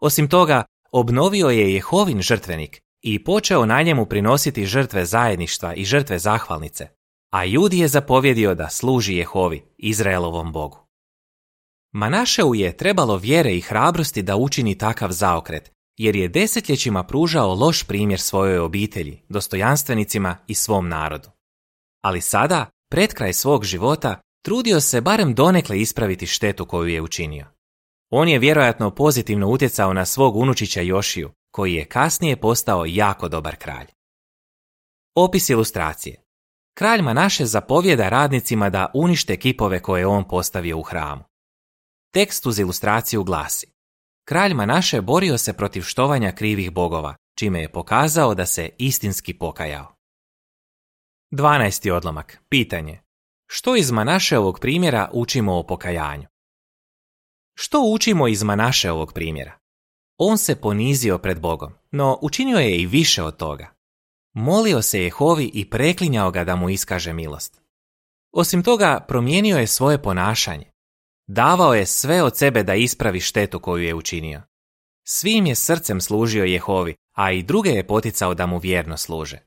Osim 0.00 0.28
toga, 0.28 0.64
obnovio 0.92 1.48
je 1.48 1.74
Jehovin 1.74 2.22
žrtvenik 2.22 2.80
i 3.02 3.24
počeo 3.24 3.66
na 3.66 3.82
njemu 3.82 4.06
prinositi 4.06 4.66
žrtve 4.66 5.04
zajedništva 5.04 5.74
i 5.74 5.84
žrtve 5.84 6.18
zahvalnice, 6.18 6.88
a 7.30 7.44
Judi 7.44 7.78
je 7.78 7.88
zapovjedio 7.88 8.54
da 8.54 8.70
služi 8.70 9.16
Jehovi, 9.16 9.62
Izraelovom 9.78 10.52
Bogu. 10.52 10.89
Manašeu 11.92 12.54
je 12.54 12.76
trebalo 12.76 13.16
vjere 13.16 13.54
i 13.56 13.60
hrabrosti 13.60 14.22
da 14.22 14.36
učini 14.36 14.78
takav 14.78 15.10
zaokret, 15.10 15.72
jer 15.98 16.16
je 16.16 16.28
desetljećima 16.28 17.04
pružao 17.04 17.54
loš 17.54 17.82
primjer 17.82 18.20
svojoj 18.20 18.58
obitelji, 18.58 19.22
dostojanstvenicima 19.28 20.36
i 20.46 20.54
svom 20.54 20.88
narodu. 20.88 21.30
Ali 22.04 22.20
sada, 22.20 22.66
pred 22.90 23.14
kraj 23.14 23.32
svog 23.32 23.64
života, 23.64 24.20
trudio 24.44 24.80
se 24.80 25.00
barem 25.00 25.34
donekle 25.34 25.80
ispraviti 25.80 26.26
štetu 26.26 26.66
koju 26.66 26.88
je 26.88 27.02
učinio. 27.02 27.46
On 28.10 28.28
je 28.28 28.38
vjerojatno 28.38 28.94
pozitivno 28.94 29.48
utjecao 29.48 29.92
na 29.92 30.06
svog 30.06 30.36
unučića 30.36 30.80
Jošiju, 30.80 31.30
koji 31.50 31.74
je 31.74 31.84
kasnije 31.84 32.36
postao 32.36 32.84
jako 32.86 33.28
dobar 33.28 33.56
kralj. 33.56 33.86
Opis 35.16 35.48
ilustracije. 35.48 36.22
Kralj 36.74 37.02
Manaše 37.02 37.46
zapovjeda 37.46 38.08
radnicima 38.08 38.70
da 38.70 38.90
unište 38.94 39.36
kipove 39.36 39.82
koje 39.82 40.00
je 40.00 40.06
on 40.06 40.28
postavio 40.28 40.78
u 40.78 40.82
hramu. 40.82 41.29
Tekst 42.12 42.46
uz 42.46 42.58
ilustraciju 42.58 43.24
glasi. 43.24 43.72
Kralj 44.24 44.54
Manaše 44.54 45.00
borio 45.00 45.38
se 45.38 45.52
protiv 45.52 45.82
štovanja 45.82 46.32
krivih 46.32 46.72
bogova, 46.72 47.16
čime 47.38 47.60
je 47.60 47.72
pokazao 47.72 48.34
da 48.34 48.46
se 48.46 48.68
istinski 48.78 49.38
pokajao. 49.38 49.94
12. 51.32 51.92
odlomak. 51.92 52.42
Pitanje. 52.48 53.00
Što 53.46 53.76
iz 53.76 53.90
Manašeovog 53.90 54.60
primjera 54.60 55.10
učimo 55.12 55.58
o 55.58 55.66
pokajanju? 55.66 56.26
Što 57.54 57.82
učimo 57.94 58.28
iz 58.28 58.42
Manašeovog 58.42 59.12
primjera? 59.12 59.58
On 60.18 60.38
se 60.38 60.60
ponizio 60.60 61.18
pred 61.18 61.40
Bogom, 61.40 61.72
no 61.90 62.18
učinio 62.22 62.58
je 62.58 62.76
i 62.76 62.86
više 62.86 63.22
od 63.22 63.36
toga. 63.36 63.74
Molio 64.34 64.82
se 64.82 65.02
Jehovi 65.02 65.50
i 65.54 65.70
preklinjao 65.70 66.30
ga 66.30 66.44
da 66.44 66.56
mu 66.56 66.70
iskaže 66.70 67.12
milost. 67.12 67.60
Osim 68.32 68.62
toga, 68.62 69.04
promijenio 69.08 69.58
je 69.58 69.66
svoje 69.66 70.02
ponašanje. 70.02 70.69
Davao 71.32 71.74
je 71.74 71.86
sve 71.86 72.22
od 72.22 72.36
sebe 72.36 72.62
da 72.62 72.74
ispravi 72.74 73.20
štetu 73.20 73.60
koju 73.60 73.82
je 73.82 73.94
učinio. 73.94 74.42
Svim 75.04 75.46
je 75.46 75.54
srcem 75.54 76.00
služio 76.00 76.44
Jehovi, 76.44 76.94
a 77.12 77.32
i 77.32 77.42
druge 77.42 77.70
je 77.70 77.86
poticao 77.86 78.34
da 78.34 78.46
mu 78.46 78.58
vjerno 78.58 78.96
služe. 78.96 79.38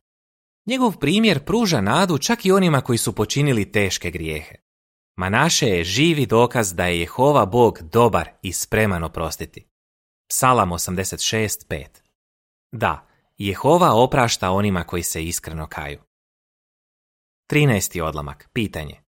Njegov 0.66 0.98
primjer 0.98 1.46
pruža 1.46 1.82
nadu 1.82 2.18
čak 2.18 2.46
i 2.46 2.52
onima 2.52 2.82
koji 2.82 2.98
su 2.98 3.16
počinili 3.16 3.72
teške 3.72 4.12
grijehe. 4.12 4.56
Manaše 5.16 5.68
je 5.68 5.84
živi 5.84 6.26
dokaz 6.26 6.74
da 6.74 6.86
je 6.86 7.00
Jehova 7.00 7.46
Bog 7.46 7.82
dobar 7.82 8.30
i 8.42 8.54
spreman 8.54 9.04
oprostiti. 9.04 9.68
Psalam 10.30 10.70
86.5 10.70 11.86
Da, 12.72 13.08
Jehova 13.38 13.94
oprašta 13.94 14.52
onima 14.52 14.84
koji 14.84 15.04
se 15.04 15.26
iskreno 15.26 15.68
kaju. 15.68 16.00
13. 17.52 18.02
odlamak. 18.02 18.50
Pitanje. 18.54 19.03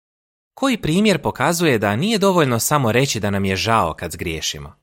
Koji 0.62 0.82
primjer 0.82 1.22
pokazuje 1.22 1.78
da 1.78 1.96
nije 1.96 2.18
dovoljno 2.18 2.60
samo 2.60 2.92
reći 2.92 3.20
da 3.20 3.30
nam 3.30 3.46
je 3.46 3.56
žao 3.56 3.94
kad 3.94 4.12
zgriješimo? 4.12 4.76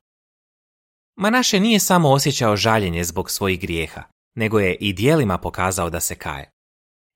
Manaše 1.17 1.61
nije 1.61 1.81
samo 1.81 2.11
osjećao 2.11 2.57
žaljenje 2.57 3.05
zbog 3.05 3.31
svojih 3.31 3.61
grijeha, 3.61 4.03
nego 4.35 4.59
je 4.61 4.75
i 4.75 4.93
dijelima 4.93 5.39
pokazao 5.39 5.91
da 5.91 6.01
se 6.01 6.15
kaje. 6.15 6.51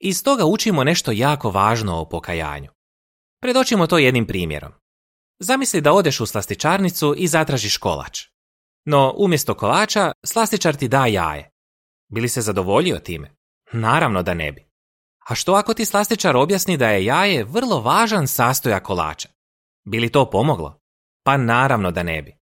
Iz 0.00 0.24
toga 0.24 0.44
učimo 0.44 0.84
nešto 0.84 1.12
jako 1.12 1.50
važno 1.50 2.00
o 2.00 2.08
pokajanju. 2.08 2.70
Predočimo 3.40 3.86
to 3.86 3.98
jednim 3.98 4.26
primjerom. 4.26 4.72
Zamisli 5.38 5.80
da 5.80 5.92
odeš 5.92 6.20
u 6.20 6.26
slastičarnicu 6.26 7.14
i 7.18 7.28
zatražiš 7.28 7.76
kolač. 7.76 8.26
No, 8.84 9.14
umjesto 9.18 9.54
kolača, 9.54 10.12
slastičar 10.26 10.76
ti 10.76 10.88
da 10.88 11.06
jaje. 11.06 11.50
Bili 12.08 12.28
se 12.28 12.40
zadovoljio 12.40 12.98
time? 12.98 13.34
Naravno 13.72 14.22
da 14.22 14.34
ne 14.34 14.52
bi. 14.52 14.71
A 15.28 15.34
što 15.34 15.52
ako 15.52 15.74
ti 15.74 15.84
slastičar 15.84 16.36
objasni 16.36 16.76
da 16.76 16.88
je 16.88 17.04
jaje 17.04 17.44
vrlo 17.44 17.80
važan 17.80 18.26
sastojak 18.26 18.82
kolača? 18.82 19.28
Bi 19.84 20.00
li 20.00 20.08
to 20.08 20.30
pomoglo? 20.30 20.80
Pa 21.24 21.36
naravno 21.36 21.90
da 21.90 22.02
ne 22.02 22.22
bi. 22.22 22.36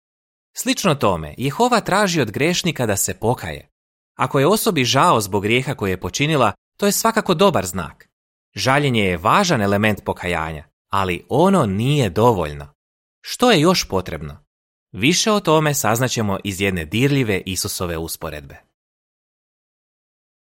Slično 0.56 0.94
tome, 0.94 1.34
Jehova 1.38 1.80
traži 1.80 2.20
od 2.20 2.30
grešnika 2.30 2.86
da 2.86 2.96
se 2.96 3.14
pokaje. 3.14 3.70
Ako 4.16 4.38
je 4.38 4.46
osobi 4.46 4.84
žao 4.84 5.20
zbog 5.20 5.42
grijeha 5.42 5.74
koje 5.74 5.90
je 5.90 6.00
počinila, 6.00 6.52
to 6.76 6.86
je 6.86 6.92
svakako 6.92 7.34
dobar 7.34 7.66
znak. 7.66 8.08
Žaljenje 8.54 9.02
je 9.02 9.16
važan 9.16 9.62
element 9.62 10.04
pokajanja, 10.04 10.64
ali 10.88 11.26
ono 11.28 11.66
nije 11.66 12.10
dovoljno. 12.10 12.74
Što 13.20 13.50
je 13.50 13.60
još 13.60 13.88
potrebno? 13.88 14.44
Više 14.92 15.32
o 15.32 15.40
tome 15.40 15.74
saznaćemo 15.74 16.38
iz 16.44 16.60
jedne 16.60 16.84
dirljive 16.84 17.42
Isusove 17.46 17.96
usporedbe. 17.96 18.56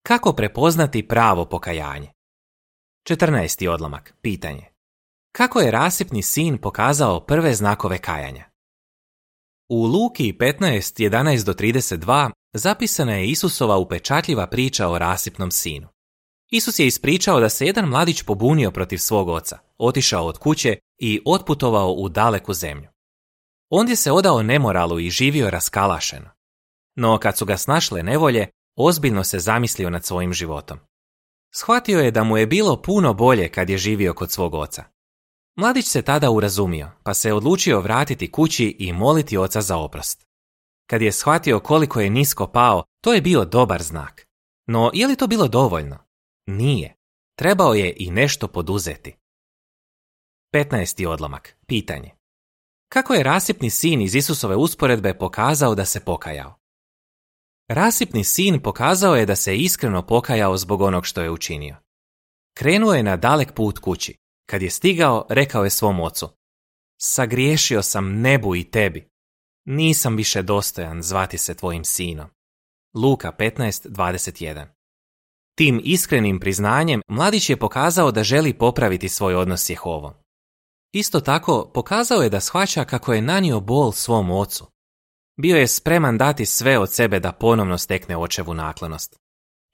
Kako 0.02 0.32
prepoznati 0.32 1.08
pravo 1.08 1.44
pokajanje? 1.44 2.12
14. 3.08 3.68
odlomak. 3.68 4.14
Pitanje. 4.20 4.66
Kako 5.32 5.60
je 5.60 5.70
rasipni 5.70 6.22
sin 6.22 6.58
pokazao 6.58 7.20
prve 7.20 7.54
znakove 7.54 7.98
kajanja? 7.98 8.44
U 9.68 9.86
Luki 9.86 10.32
15, 10.32 11.08
11 11.10 11.44
do 11.44 11.52
32 11.52 12.30
zapisana 12.54 13.12
je 13.12 13.26
Isusova 13.26 13.76
upečatljiva 13.76 14.46
priča 14.46 14.88
o 14.88 14.98
rasipnom 14.98 15.50
sinu. 15.50 15.88
Isus 16.50 16.78
je 16.78 16.86
ispričao 16.86 17.40
da 17.40 17.48
se 17.48 17.66
jedan 17.66 17.88
mladić 17.88 18.22
pobunio 18.22 18.70
protiv 18.70 18.98
svog 18.98 19.28
oca, 19.28 19.58
otišao 19.78 20.26
od 20.26 20.38
kuće 20.38 20.76
i 20.98 21.22
otputovao 21.26 21.92
u 21.92 22.08
daleku 22.08 22.52
zemlju. 22.52 22.88
Ondje 23.70 23.96
se 23.96 24.12
odao 24.12 24.42
nemoralu 24.42 25.00
i 25.00 25.10
živio 25.10 25.50
raskalašeno. 25.50 26.30
No 26.96 27.18
kad 27.18 27.38
su 27.38 27.44
ga 27.46 27.56
snašle 27.56 28.02
nevolje, 28.02 28.48
ozbiljno 28.76 29.24
se 29.24 29.38
zamislio 29.38 29.90
nad 29.90 30.04
svojim 30.04 30.32
životom. 30.32 30.78
Shvatio 31.54 32.00
je 32.00 32.10
da 32.10 32.24
mu 32.24 32.36
je 32.36 32.46
bilo 32.46 32.82
puno 32.82 33.14
bolje 33.14 33.48
kad 33.48 33.70
je 33.70 33.78
živio 33.78 34.14
kod 34.14 34.30
svog 34.30 34.54
oca. 34.54 34.84
Mladić 35.56 35.86
se 35.86 36.02
tada 36.02 36.30
urazumio, 36.30 36.90
pa 37.02 37.14
se 37.14 37.32
odlučio 37.32 37.80
vratiti 37.80 38.32
kući 38.32 38.76
i 38.78 38.92
moliti 38.92 39.36
oca 39.36 39.60
za 39.60 39.76
oprost. 39.76 40.26
Kad 40.90 41.02
je 41.02 41.12
shvatio 41.12 41.60
koliko 41.60 42.00
je 42.00 42.10
nisko 42.10 42.46
pao, 42.46 42.84
to 43.00 43.14
je 43.14 43.20
bio 43.20 43.44
dobar 43.44 43.82
znak. 43.82 44.26
No 44.66 44.90
je 44.94 45.06
li 45.06 45.16
to 45.16 45.26
bilo 45.26 45.48
dovoljno? 45.48 45.98
Nije. 46.46 46.96
Trebao 47.38 47.74
je 47.74 47.96
i 47.96 48.10
nešto 48.10 48.48
poduzeti. 48.48 49.14
15. 50.54 51.06
odlomak. 51.06 51.56
Pitanje. 51.66 52.10
Kako 52.88 53.14
je 53.14 53.22
rasipni 53.22 53.70
sin 53.70 54.00
iz 54.00 54.14
Isusove 54.14 54.56
usporedbe 54.56 55.18
pokazao 55.18 55.74
da 55.74 55.84
se 55.84 56.00
pokajao? 56.00 56.61
Rasipni 57.74 58.24
sin 58.24 58.60
pokazao 58.60 59.16
je 59.16 59.26
da 59.26 59.36
se 59.36 59.56
iskreno 59.56 60.06
pokajao 60.06 60.56
zbog 60.56 60.80
onog 60.80 61.06
što 61.06 61.22
je 61.22 61.30
učinio. 61.30 61.76
Krenuo 62.54 62.94
je 62.94 63.02
na 63.02 63.16
dalek 63.16 63.54
put 63.54 63.78
kući. 63.78 64.16
Kad 64.50 64.62
je 64.62 64.70
stigao, 64.70 65.26
rekao 65.28 65.64
je 65.64 65.70
svom 65.70 66.00
ocu. 66.00 66.28
Sagriješio 67.00 67.82
sam 67.82 68.20
nebu 68.20 68.56
i 68.56 68.64
tebi. 68.64 69.08
Nisam 69.66 70.16
više 70.16 70.42
dostojan 70.42 71.02
zvati 71.02 71.38
se 71.38 71.54
tvojim 71.54 71.84
sinom. 71.84 72.26
Luka 72.94 73.32
15.21 73.38 74.66
Tim 75.58 75.80
iskrenim 75.84 76.40
priznanjem 76.40 77.00
mladić 77.08 77.50
je 77.50 77.58
pokazao 77.58 78.10
da 78.10 78.24
želi 78.24 78.58
popraviti 78.58 79.08
svoj 79.08 79.34
odnos 79.34 79.64
s 79.64 79.70
Jehovom. 79.70 80.12
Isto 80.94 81.20
tako 81.20 81.70
pokazao 81.74 82.22
je 82.22 82.30
da 82.30 82.40
shvaća 82.40 82.84
kako 82.84 83.12
je 83.12 83.22
nanio 83.22 83.60
bol 83.60 83.92
svom 83.92 84.30
ocu. 84.30 84.66
Bio 85.36 85.56
je 85.56 85.66
spreman 85.66 86.18
dati 86.18 86.46
sve 86.46 86.78
od 86.78 86.92
sebe 86.92 87.20
da 87.20 87.32
ponovno 87.32 87.78
stekne 87.78 88.16
očevu 88.16 88.54
naklonost. 88.54 89.16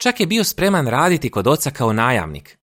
Čak 0.01 0.21
je 0.21 0.27
bio 0.27 0.45
spreman 0.45 0.87
raditi 0.87 1.31
kod 1.31 1.47
oca 1.47 1.71
kao 1.71 1.93
najamnik. 1.93 2.59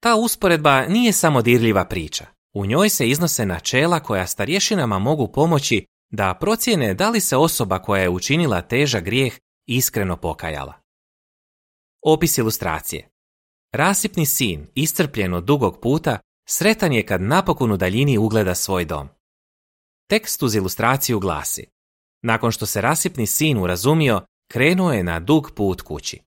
Ta 0.00 0.14
usporedba 0.14 0.86
nije 0.86 1.12
samo 1.12 1.42
dirljiva 1.42 1.84
priča. 1.84 2.26
U 2.54 2.66
njoj 2.66 2.88
se 2.88 3.08
iznose 3.08 3.46
načela 3.46 4.00
koja 4.00 4.26
starješinama 4.26 4.98
mogu 4.98 5.32
pomoći 5.32 5.86
da 6.10 6.34
procijene 6.40 6.94
da 6.94 7.10
li 7.10 7.20
se 7.20 7.36
osoba 7.36 7.78
koja 7.78 8.02
je 8.02 8.08
učinila 8.08 8.62
teža 8.62 9.00
grijeh 9.00 9.38
iskreno 9.66 10.16
pokajala. 10.16 10.74
Opis 12.02 12.38
ilustracije. 12.38 13.08
Rasipni 13.72 14.26
sin, 14.26 14.66
iscrpljen 14.74 15.34
od 15.34 15.44
dugog 15.44 15.80
puta, 15.80 16.18
sretan 16.48 16.92
je 16.92 17.06
kad 17.06 17.22
napokon 17.22 17.72
u 17.72 17.76
daljini 17.76 18.18
ugleda 18.18 18.54
svoj 18.54 18.84
dom. 18.84 19.08
Tekst 20.08 20.42
uz 20.42 20.54
ilustraciju 20.54 21.18
glasi. 21.18 21.73
Nakon 22.24 22.52
što 22.52 22.66
se 22.66 22.80
rasipni 22.80 23.26
sin 23.26 23.58
urazumio, 23.58 24.20
krenuo 24.50 24.92
je 24.92 25.04
na 25.04 25.20
dug 25.20 25.50
put 25.56 25.80
kući. 25.80 26.20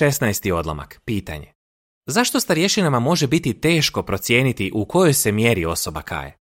16. 0.00 0.52
odlomak. 0.52 1.00
Pitanje. 1.04 1.52
Zašto 2.06 2.40
starješinama 2.40 3.00
može 3.00 3.26
biti 3.26 3.60
teško 3.60 4.02
procijeniti 4.02 4.70
u 4.74 4.84
kojoj 4.84 5.14
se 5.14 5.32
mjeri 5.32 5.64
osoba 5.64 6.02
kaje? 6.02 6.36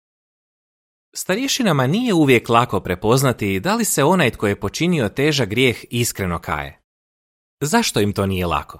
Starješinama 1.15 1.87
nije 1.87 2.13
uvijek 2.13 2.49
lako 2.49 2.79
prepoznati 2.79 3.59
da 3.59 3.75
li 3.75 3.85
se 3.85 4.03
onaj 4.03 4.31
tko 4.31 4.47
je 4.47 4.59
počinio 4.59 5.09
težak 5.09 5.49
grijeh 5.49 5.77
iskreno 5.89 6.39
kaje. 6.39 6.81
Zašto 7.61 7.99
im 7.99 8.13
to 8.13 8.25
nije 8.25 8.45
lako? 8.45 8.79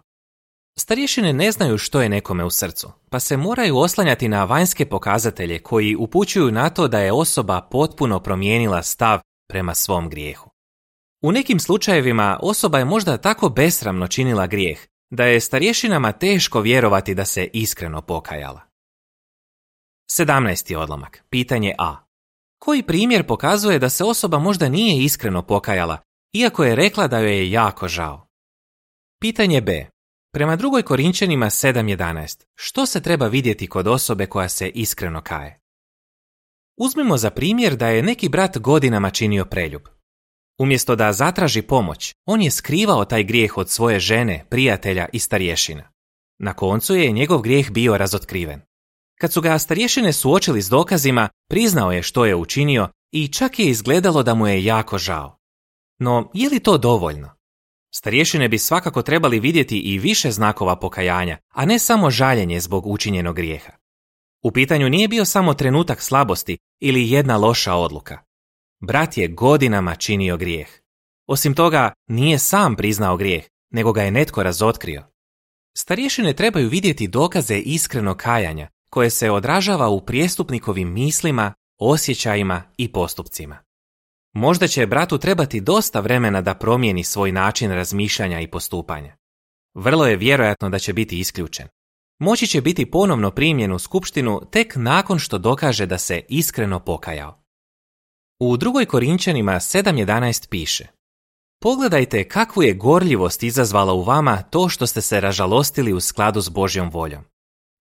Starješine 0.80 1.34
ne 1.34 1.52
znaju 1.52 1.78
što 1.78 2.02
je 2.02 2.10
nekome 2.10 2.44
u 2.44 2.50
srcu, 2.50 2.92
pa 3.10 3.20
se 3.20 3.38
moraju 3.38 3.78
oslanjati 3.78 4.28
na 4.28 4.44
vanjske 4.44 4.86
pokazatelje 4.86 5.60
koji 5.60 5.96
upućuju 5.96 6.52
na 6.52 6.70
to 6.70 6.88
da 6.88 7.00
je 7.00 7.12
osoba 7.12 7.62
potpuno 7.72 8.20
promijenila 8.20 8.84
stav 8.84 9.20
prema 9.50 9.76
svom 9.76 10.10
grijehu. 10.10 10.50
U 11.24 11.32
nekim 11.32 11.60
slučajevima 11.60 12.40
osoba 12.42 12.80
je 12.80 12.86
možda 12.86 13.18
tako 13.18 13.50
besramno 13.50 14.08
činila 14.08 14.48
grijeh 14.48 14.80
da 15.12 15.26
je 15.26 15.40
starješinama 15.40 16.12
teško 16.12 16.62
vjerovati 16.62 17.16
da 17.16 17.26
se 17.26 17.50
iskreno 17.54 18.02
pokajala. 18.02 18.62
17. 20.12 20.76
odlomak. 20.76 21.24
Pitanje 21.30 21.76
A. 21.78 21.96
Koji 22.60 22.84
primjer 22.84 23.28
pokazuje 23.28 23.80
da 23.80 23.90
se 23.90 24.04
osoba 24.04 24.40
možda 24.40 24.70
nije 24.70 25.04
iskreno 25.04 25.42
pokajala, 25.42 25.98
iako 26.34 26.64
je 26.64 26.76
rekla 26.76 27.08
da 27.08 27.20
joj 27.20 27.38
je 27.38 27.52
jako 27.52 27.88
žao? 27.88 28.28
Pitanje 29.22 29.62
B. 29.62 29.99
Prema 30.34 30.56
drugoj 30.56 30.84
Korinčanima 30.84 31.46
7.11, 31.46 32.44
što 32.56 32.86
se 32.86 33.02
treba 33.02 33.28
vidjeti 33.28 33.68
kod 33.68 33.88
osobe 33.88 34.26
koja 34.26 34.50
se 34.50 34.70
iskreno 34.70 35.22
kaje? 35.22 35.60
Uzmimo 36.78 37.18
za 37.18 37.30
primjer 37.30 37.76
da 37.76 37.88
je 37.88 38.04
neki 38.04 38.30
brat 38.30 38.58
godinama 38.58 39.10
činio 39.10 39.46
preljub. 39.46 39.82
Umjesto 40.60 40.96
da 40.96 41.14
zatraži 41.14 41.62
pomoć, 41.62 42.14
on 42.26 42.42
je 42.42 42.52
skrivao 42.52 43.06
taj 43.06 43.24
grijeh 43.24 43.58
od 43.58 43.70
svoje 43.70 44.00
žene, 44.00 44.46
prijatelja 44.50 45.08
i 45.14 45.20
starješina. 45.20 45.92
Na 46.40 46.54
koncu 46.54 46.96
je 46.96 47.12
njegov 47.12 47.42
grijeh 47.42 47.72
bio 47.72 47.98
razotkriven. 47.98 48.62
Kad 49.20 49.34
su 49.34 49.42
ga 49.42 49.60
starješine 49.60 50.14
suočili 50.14 50.62
s 50.62 50.70
dokazima, 50.70 51.30
priznao 51.50 51.92
je 51.92 52.04
što 52.04 52.26
je 52.26 52.36
učinio 52.36 52.90
i 53.12 53.28
čak 53.28 53.60
je 53.60 53.66
izgledalo 53.66 54.24
da 54.24 54.34
mu 54.34 54.48
je 54.48 54.64
jako 54.64 54.98
žao. 54.98 55.38
No, 56.00 56.32
je 56.34 56.50
li 56.50 56.60
to 56.60 56.78
dovoljno? 56.78 57.39
Starješine 57.92 58.48
bi 58.48 58.58
svakako 58.58 59.02
trebali 59.02 59.40
vidjeti 59.40 59.80
i 59.80 60.00
više 60.00 60.32
znakova 60.32 60.76
pokajanja, 60.76 61.38
a 61.54 61.66
ne 61.66 61.80
samo 61.80 62.10
žaljenje 62.10 62.60
zbog 62.60 62.88
učinjenog 62.88 63.36
grijeha. 63.36 63.72
U 64.44 64.52
pitanju 64.52 64.90
nije 64.90 65.08
bio 65.08 65.26
samo 65.26 65.54
trenutak 65.54 66.02
slabosti 66.02 66.58
ili 66.80 67.12
jedna 67.12 67.38
loša 67.38 67.74
odluka. 67.74 68.18
Brat 68.82 69.18
je 69.18 69.28
godinama 69.28 69.96
činio 69.96 70.38
grijeh. 70.38 70.68
Osim 71.28 71.54
toga, 71.54 71.94
nije 72.08 72.40
sam 72.40 72.76
priznao 72.76 73.18
grijeh, 73.18 73.44
nego 73.72 73.94
ga 73.94 74.04
je 74.04 74.12
netko 74.12 74.44
razotkrio. 74.44 75.04
Starješine 75.78 76.34
trebaju 76.34 76.70
vidjeti 76.70 77.08
dokaze 77.08 77.58
iskrenog 77.58 78.18
kajanja, 78.18 78.68
koje 78.90 79.10
se 79.10 79.32
odražava 79.32 79.90
u 79.90 80.06
prijestupnikovim 80.06 80.94
mislima, 80.94 81.54
osjećajima 81.80 82.64
i 82.78 82.92
postupcima. 82.92 83.69
Možda 84.34 84.68
će 84.68 84.88
bratu 84.88 85.18
trebati 85.18 85.62
dosta 85.62 86.00
vremena 86.00 86.42
da 86.42 86.54
promijeni 86.54 87.04
svoj 87.04 87.32
način 87.32 87.72
razmišljanja 87.72 88.40
i 88.40 88.48
postupanja. 88.48 89.16
Vrlo 89.76 90.08
je 90.08 90.18
vjerojatno 90.18 90.70
da 90.70 90.80
će 90.80 90.94
biti 90.94 91.20
isključen. 91.20 91.68
Moći 92.20 92.48
će 92.48 92.62
biti 92.62 92.92
ponovno 92.92 93.32
primljen 93.32 93.72
u 93.72 93.80
skupštinu 93.80 94.42
tek 94.52 94.74
nakon 94.76 95.20
što 95.20 95.38
dokaže 95.38 95.86
da 95.86 95.98
se 95.98 96.22
iskreno 96.30 96.80
pokajao. 96.80 97.40
U 98.40 98.58
drugoj 98.58 98.86
Korinčanima 98.86 99.54
7.11 99.54 100.50
piše 100.50 100.88
Pogledajte 101.62 102.28
kakvu 102.28 102.64
je 102.64 102.74
gorljivost 102.74 103.44
izazvala 103.44 103.94
u 103.94 104.04
vama 104.04 104.42
to 104.42 104.70
što 104.70 104.88
ste 104.88 105.02
se 105.02 105.20
ražalostili 105.20 105.94
u 105.94 106.00
skladu 106.00 106.42
s 106.42 106.50
Božjom 106.50 106.90
voljom. 106.90 107.24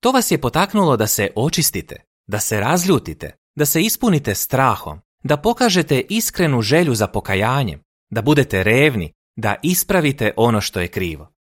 To 0.00 0.12
vas 0.12 0.30
je 0.30 0.40
potaknulo 0.40 0.96
da 0.96 1.06
se 1.06 1.30
očistite, 1.36 1.96
da 2.26 2.40
se 2.40 2.60
razljutite, 2.60 3.36
da 3.56 3.66
se 3.66 3.82
ispunite 3.82 4.34
strahom, 4.34 5.00
da 5.28 5.36
pokažete 5.36 6.02
iskrenu 6.08 6.62
želju 6.62 6.94
za 6.94 7.06
pokajanjem, 7.06 7.80
da 8.10 8.22
budete 8.22 8.62
revni, 8.62 9.12
da 9.36 9.56
ispravite 9.62 10.32
ono 10.36 10.60
što 10.60 10.80
je 10.80 10.88
krivo. 10.88 11.32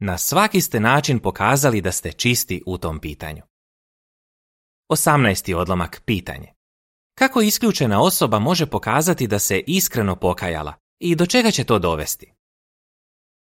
Na 0.00 0.18
svaki 0.18 0.60
ste 0.60 0.80
način 0.80 1.18
pokazali 1.18 1.80
da 1.80 1.92
ste 1.92 2.12
čisti 2.12 2.62
u 2.66 2.78
tom 2.78 2.98
pitanju. 2.98 3.42
18. 4.92 5.54
odlomak 5.54 6.02
pitanje. 6.04 6.52
Kako 7.18 7.40
isključena 7.40 8.02
osoba 8.02 8.38
može 8.38 8.66
pokazati 8.66 9.26
da 9.26 9.38
se 9.38 9.62
iskreno 9.66 10.16
pokajala 10.16 10.74
i 11.00 11.14
do 11.14 11.26
čega 11.26 11.50
će 11.50 11.64
to 11.64 11.78
dovesti? 11.78 12.32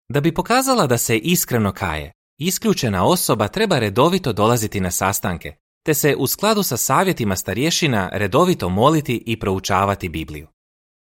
Da 0.08 0.20
bi 0.20 0.34
pokazala 0.34 0.86
da 0.86 0.98
se 0.98 1.18
iskreno 1.18 1.72
kaje, 1.72 2.12
isključena 2.38 3.06
osoba 3.06 3.48
treba 3.48 3.78
redovito 3.78 4.32
dolaziti 4.32 4.80
na 4.80 4.90
sastanke, 4.90 5.56
te 5.86 5.94
se 5.94 6.16
u 6.18 6.26
skladu 6.26 6.62
sa 6.62 6.76
savjetima 6.76 7.36
starješina 7.36 8.10
redovito 8.12 8.68
moliti 8.68 9.22
i 9.26 9.38
proučavati 9.38 10.08
Bibliju. 10.08 10.46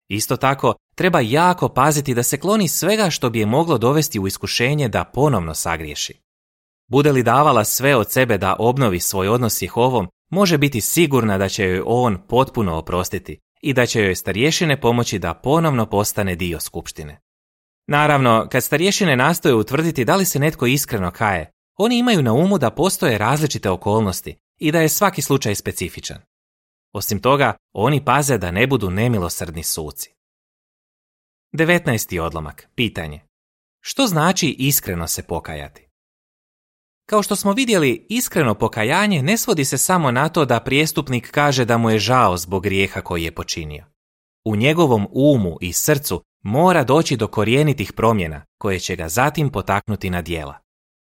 Isto 0.09 0.37
tako, 0.37 0.73
treba 0.95 1.19
jako 1.19 1.69
paziti 1.69 2.13
da 2.13 2.23
se 2.23 2.39
kloni 2.39 2.67
svega 2.67 3.09
što 3.09 3.29
bi 3.29 3.39
je 3.39 3.45
moglo 3.45 3.77
dovesti 3.77 4.19
u 4.19 4.27
iskušenje 4.27 4.87
da 4.87 5.03
ponovno 5.03 5.53
sagriješi. 5.53 6.21
Bude 6.87 7.11
li 7.11 7.23
davala 7.23 7.63
sve 7.63 7.95
od 7.95 8.11
sebe 8.11 8.37
da 8.37 8.55
obnovi 8.59 8.99
svoj 8.99 9.27
odnos 9.27 9.57
s 9.57 9.61
Jehovom, 9.61 10.07
može 10.31 10.57
biti 10.57 10.81
sigurna 10.81 11.37
da 11.37 11.49
će 11.49 11.63
joj 11.63 11.83
on 11.85 12.17
potpuno 12.27 12.77
oprostiti 12.77 13.39
i 13.61 13.73
da 13.73 13.85
će 13.85 14.01
joj 14.01 14.15
starješine 14.15 14.81
pomoći 14.81 15.19
da 15.19 15.33
ponovno 15.33 15.85
postane 15.85 16.35
dio 16.35 16.59
skupštine. 16.59 17.19
Naravno, 17.87 18.47
kad 18.51 18.63
starješine 18.63 19.15
nastoje 19.15 19.55
utvrditi 19.55 20.05
da 20.05 20.15
li 20.15 20.25
se 20.25 20.39
netko 20.39 20.65
iskreno 20.65 21.11
kaje, 21.11 21.51
oni 21.77 21.97
imaju 21.97 22.23
na 22.23 22.33
umu 22.33 22.57
da 22.57 22.69
postoje 22.69 23.17
različite 23.17 23.69
okolnosti 23.69 24.35
i 24.59 24.71
da 24.71 24.81
je 24.81 24.89
svaki 24.89 25.21
slučaj 25.21 25.55
specifičan. 25.55 26.21
Osim 26.93 27.21
toga, 27.21 27.55
oni 27.73 28.05
paze 28.05 28.37
da 28.37 28.51
ne 28.51 28.67
budu 28.67 28.89
nemilosrdni 28.89 29.63
suci. 29.63 30.13
19. 31.53 32.19
odlomak. 32.19 32.69
Pitanje. 32.75 33.21
Što 33.81 34.07
znači 34.07 34.55
iskreno 34.59 35.07
se 35.07 35.23
pokajati? 35.23 35.87
Kao 37.05 37.23
što 37.23 37.35
smo 37.35 37.53
vidjeli, 37.53 38.05
iskreno 38.09 38.55
pokajanje 38.55 39.21
ne 39.23 39.37
svodi 39.37 39.65
se 39.65 39.77
samo 39.77 40.11
na 40.11 40.29
to 40.29 40.45
da 40.45 40.59
prijestupnik 40.59 41.31
kaže 41.31 41.65
da 41.65 41.77
mu 41.77 41.89
je 41.89 41.99
žao 41.99 42.37
zbog 42.37 42.63
grijeha 42.63 43.01
koji 43.01 43.23
je 43.23 43.35
počinio. 43.35 43.85
U 44.45 44.55
njegovom 44.55 45.07
umu 45.11 45.57
i 45.61 45.73
srcu 45.73 46.23
mora 46.43 46.83
doći 46.83 47.17
do 47.17 47.27
korijenitih 47.27 47.93
promjena 47.93 48.45
koje 48.57 48.79
će 48.79 48.95
ga 48.95 49.09
zatim 49.09 49.49
potaknuti 49.49 50.09
na 50.09 50.21
dijela. 50.21 50.57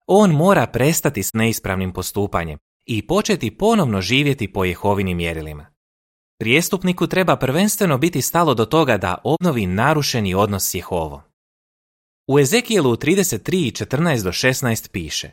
On 0.07 0.31
mora 0.31 0.67
prestati 0.67 1.23
s 1.23 1.33
neispravnim 1.33 1.93
postupanjem 1.93 2.59
i 2.93 3.03
početi 3.03 3.51
ponovno 3.51 4.01
živjeti 4.01 4.53
po 4.53 4.65
Jehovinim 4.65 5.17
mjerilima. 5.17 5.67
Prijestupniku 6.41 7.07
treba 7.07 7.37
prvenstveno 7.37 7.99
biti 7.99 8.23
stalo 8.23 8.55
do 8.55 8.65
toga 8.65 8.97
da 8.97 9.19
obnovi 9.25 9.67
narušeni 9.67 10.35
odnos 10.35 10.71
s 10.71 10.75
Jehovom. 10.75 11.21
U 12.29 12.39
Ezekijelu 12.39 12.97
33.14 12.97 14.23
do 14.23 14.33
16 14.33 14.91
piše 14.91 15.31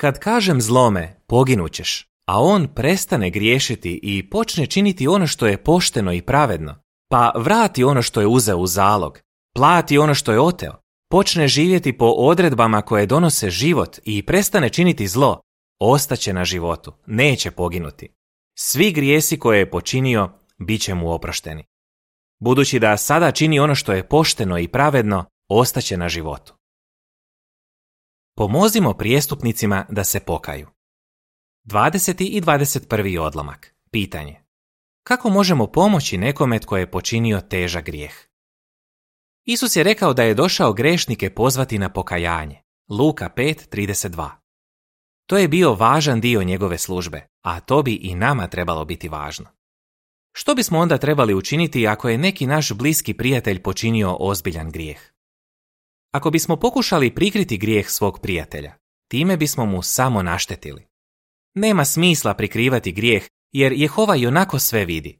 Kad 0.00 0.18
kažem 0.18 0.60
zlome, 0.60 1.20
poginućeš, 1.26 2.06
a 2.28 2.40
on 2.42 2.68
prestane 2.74 3.30
griješiti 3.30 4.00
i 4.02 4.30
počne 4.30 4.66
činiti 4.66 5.08
ono 5.08 5.26
što 5.26 5.46
je 5.46 5.64
pošteno 5.64 6.12
i 6.12 6.22
pravedno, 6.22 6.82
pa 7.10 7.32
vrati 7.36 7.84
ono 7.84 8.02
što 8.02 8.20
je 8.20 8.26
uzeo 8.26 8.58
u 8.58 8.66
zalog, 8.66 9.20
plati 9.56 9.98
ono 9.98 10.14
što 10.14 10.32
je 10.32 10.40
oteo, 10.40 10.80
počne 11.10 11.48
živjeti 11.48 11.98
po 11.98 12.06
odredbama 12.06 12.82
koje 12.82 13.06
donose 13.06 13.50
život 13.50 13.98
i 14.04 14.26
prestane 14.26 14.68
činiti 14.68 15.06
zlo, 15.06 15.40
ostaće 15.80 16.32
na 16.32 16.44
životu, 16.44 16.92
neće 17.06 17.50
poginuti. 17.50 18.14
Svi 18.58 18.92
grijesi 18.92 19.38
koje 19.38 19.58
je 19.58 19.70
počinio 19.70 20.30
bit 20.58 20.82
će 20.82 20.94
mu 20.94 21.12
oprošteni. 21.12 21.64
Budući 22.40 22.78
da 22.78 22.96
sada 22.96 23.32
čini 23.32 23.60
ono 23.60 23.74
što 23.74 23.92
je 23.92 24.08
pošteno 24.08 24.58
i 24.58 24.68
pravedno, 24.68 25.24
ostaće 25.48 25.96
na 25.96 26.08
životu. 26.08 26.54
Pomozimo 28.36 28.94
prijestupnicima 28.94 29.86
da 29.88 30.04
se 30.04 30.20
pokaju. 30.20 30.68
20. 31.66 32.24
i 32.30 32.40
21. 32.40 33.20
odlomak. 33.20 33.74
Pitanje. 33.90 34.40
Kako 35.02 35.30
možemo 35.30 35.66
pomoći 35.66 36.18
nekome 36.18 36.58
tko 36.58 36.76
je 36.76 36.90
počinio 36.90 37.40
težak 37.40 37.84
grijeh? 37.84 38.12
Isus 39.44 39.76
je 39.76 39.82
rekao 39.82 40.14
da 40.14 40.22
je 40.22 40.34
došao 40.34 40.72
grešnike 40.72 41.34
pozvati 41.34 41.78
na 41.78 41.88
pokajanje. 41.88 42.62
Luka 42.88 43.30
5.32 43.36 44.39
To 45.30 45.38
je 45.38 45.48
bio 45.48 45.74
važan 45.74 46.20
dio 46.20 46.42
njegove 46.42 46.78
službe, 46.78 47.26
a 47.42 47.60
to 47.60 47.82
bi 47.82 47.94
i 47.94 48.14
nama 48.14 48.46
trebalo 48.46 48.84
biti 48.84 49.08
važno. 49.08 49.46
Što 50.32 50.54
bismo 50.54 50.78
onda 50.78 50.98
trebali 50.98 51.34
učiniti 51.34 51.86
ako 51.86 52.08
je 52.08 52.18
neki 52.18 52.46
naš 52.46 52.72
bliski 52.72 53.14
prijatelj 53.14 53.62
počinio 53.62 54.16
ozbiljan 54.20 54.70
grijeh? 54.70 55.12
Ako 56.12 56.30
bismo 56.30 56.56
pokušali 56.56 57.14
prikriti 57.14 57.58
grijeh 57.58 57.90
svog 57.90 58.20
prijatelja, 58.20 58.74
time 59.10 59.36
bismo 59.36 59.66
mu 59.66 59.82
samo 59.82 60.22
naštetili. 60.22 60.86
Nema 61.54 61.84
smisla 61.84 62.34
prikrivati 62.34 62.92
grijeh 62.92 63.28
jer 63.52 63.72
Jehova 63.72 64.16
i 64.16 64.26
onako 64.26 64.58
sve 64.58 64.84
vidi. 64.84 65.18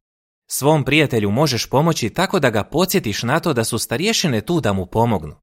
Svom 0.50 0.84
prijatelju 0.84 1.30
možeš 1.30 1.66
pomoći 1.66 2.10
tako 2.10 2.40
da 2.40 2.50
ga 2.50 2.64
podsjetiš 2.64 3.22
na 3.22 3.40
to 3.40 3.52
da 3.52 3.64
su 3.64 3.78
starješine 3.78 4.40
tu 4.40 4.60
da 4.60 4.72
mu 4.72 4.86
pomognu. 4.86 5.36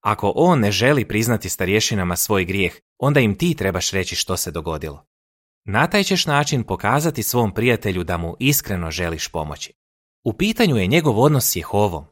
Ako 0.00 0.32
on 0.36 0.60
ne 0.60 0.72
želi 0.72 1.08
priznati 1.08 1.48
starješinama 1.48 2.16
svoj 2.16 2.44
grijeh, 2.44 2.80
onda 3.00 3.20
im 3.20 3.38
ti 3.38 3.54
trebaš 3.54 3.90
reći 3.90 4.16
što 4.16 4.36
se 4.36 4.50
dogodilo. 4.50 5.04
Na 5.64 5.86
taj 5.90 6.04
ćeš 6.04 6.26
način 6.26 6.62
pokazati 6.64 7.22
svom 7.22 7.54
prijatelju 7.54 8.04
da 8.04 8.16
mu 8.16 8.36
iskreno 8.38 8.90
želiš 8.90 9.28
pomoći. 9.28 9.72
U 10.24 10.32
pitanju 10.32 10.76
je 10.76 10.86
njegov 10.86 11.20
odnos 11.20 11.50
s 11.50 11.56
Jehovom. 11.56 12.04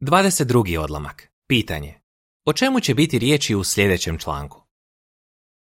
22. 0.00 0.78
odlomak. 0.78 1.32
Pitanje. 1.48 2.00
O 2.44 2.52
čemu 2.52 2.80
će 2.80 2.94
biti 2.94 3.18
riječi 3.18 3.54
u 3.54 3.64
sljedećem 3.64 4.18
članku? 4.18 4.62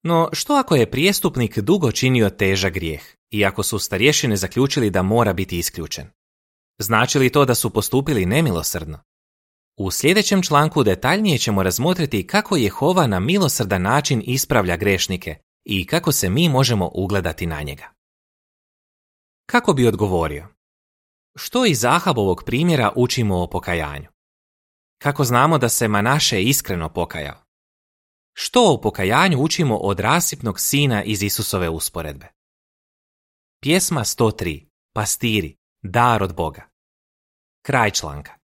No, 0.04 0.30
što 0.34 0.54
ako 0.54 0.76
je 0.76 0.91
prijestupnik 0.91 1.60
dugo 1.60 1.91
činio 1.91 2.30
težak 2.30 2.74
grijeh 2.74 3.02
i 3.30 3.46
ako 3.46 3.63
su 3.63 3.80
starješine 3.80 4.36
zaključili 4.36 4.89
da 4.89 5.02
mora 5.02 5.34
biti 5.34 5.58
isključen? 5.58 6.08
Znači 6.80 7.19
li 7.19 7.30
to 7.30 7.46
da 7.46 7.56
su 7.56 7.69
postupili 7.69 8.26
nemilosrdno? 8.26 9.00
U 9.78 9.92
sljedećem 9.92 10.42
članku 10.42 10.84
detaljnije 10.84 11.38
ćemo 11.38 11.64
razmotriti 11.64 12.28
kako 12.28 12.56
Jehova 12.56 13.08
na 13.08 13.20
milosrdan 13.20 13.82
način 13.82 14.24
ispravlja 14.26 14.78
grešnike 14.78 15.36
i 15.66 15.88
kako 15.88 16.12
se 16.12 16.30
mi 16.30 16.50
možemo 16.50 16.92
ugledati 16.94 17.46
na 17.46 17.62
njega. 17.62 17.94
Kako 19.46 19.74
bi 19.74 19.88
odgovorio? 19.88 20.48
Što 21.36 21.66
iz 21.66 21.86
Ahabovog 21.86 22.44
primjera 22.46 22.92
učimo 22.96 23.44
o 23.44 23.50
pokajanju? 23.50 24.08
Kako 25.02 25.24
znamo 25.24 25.58
da 25.58 25.70
se 25.70 25.88
Manaše 25.88 26.44
iskreno 26.44 26.90
pokajao? 26.90 27.44
Što 28.34 28.74
o 28.74 28.82
pokajanju 28.82 29.40
učimo 29.40 29.78
od 29.78 30.00
rasipnog 30.00 30.60
sina 30.60 31.04
iz 31.04 31.24
Isusove 31.24 31.70
usporedbe? 31.70 32.28
Pjesma 33.62 34.02
103. 34.02 34.66
Pastiri. 34.94 35.56
Dar 35.84 36.24
od 36.24 36.36
Boga. 36.36 36.70
Kraj 37.66 37.92
članka. 37.92 38.43